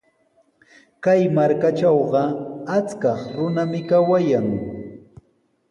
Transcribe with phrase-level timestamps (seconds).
[1.03, 2.23] Kay markatrawqa
[2.77, 4.47] achkaq runami kawayan.